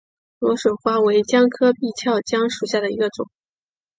[0.39, 3.29] 莴笋花为姜科闭鞘姜属下的一个种。